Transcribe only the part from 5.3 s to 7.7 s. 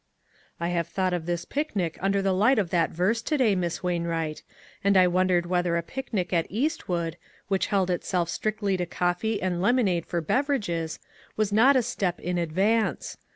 whether a picnic at East wood, which